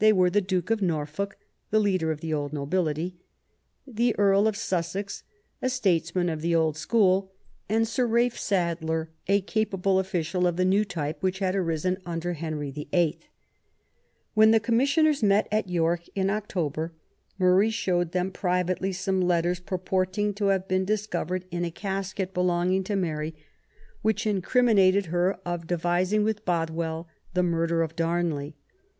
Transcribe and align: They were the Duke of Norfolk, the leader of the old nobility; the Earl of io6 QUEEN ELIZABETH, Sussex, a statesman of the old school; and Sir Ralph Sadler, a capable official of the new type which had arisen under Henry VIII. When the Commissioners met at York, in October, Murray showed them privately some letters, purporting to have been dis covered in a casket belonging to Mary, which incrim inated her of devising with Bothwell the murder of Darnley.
They 0.00 0.12
were 0.12 0.30
the 0.30 0.40
Duke 0.40 0.70
of 0.70 0.82
Norfolk, 0.82 1.36
the 1.70 1.78
leader 1.78 2.10
of 2.10 2.20
the 2.20 2.34
old 2.34 2.52
nobility; 2.52 3.20
the 3.86 4.18
Earl 4.18 4.48
of 4.48 4.56
io6 4.56 4.56
QUEEN 4.56 4.56
ELIZABETH, 4.56 4.56
Sussex, 4.56 5.22
a 5.62 5.68
statesman 5.68 6.28
of 6.28 6.40
the 6.42 6.56
old 6.56 6.76
school; 6.76 7.30
and 7.68 7.86
Sir 7.86 8.04
Ralph 8.04 8.36
Sadler, 8.36 9.10
a 9.28 9.42
capable 9.42 10.00
official 10.00 10.48
of 10.48 10.56
the 10.56 10.64
new 10.64 10.84
type 10.84 11.22
which 11.22 11.38
had 11.38 11.54
arisen 11.54 11.98
under 12.04 12.32
Henry 12.32 12.72
VIII. 12.72 13.20
When 14.34 14.50
the 14.50 14.58
Commissioners 14.58 15.22
met 15.22 15.46
at 15.52 15.68
York, 15.70 16.00
in 16.16 16.30
October, 16.30 16.92
Murray 17.38 17.70
showed 17.70 18.10
them 18.10 18.32
privately 18.32 18.90
some 18.90 19.20
letters, 19.20 19.60
purporting 19.60 20.34
to 20.34 20.46
have 20.46 20.66
been 20.66 20.84
dis 20.84 21.06
covered 21.06 21.44
in 21.52 21.64
a 21.64 21.70
casket 21.70 22.34
belonging 22.34 22.82
to 22.82 22.96
Mary, 22.96 23.36
which 24.02 24.24
incrim 24.26 24.66
inated 24.68 25.06
her 25.14 25.38
of 25.46 25.68
devising 25.68 26.24
with 26.24 26.44
Bothwell 26.44 27.06
the 27.34 27.44
murder 27.44 27.82
of 27.84 27.94
Darnley. 27.94 28.56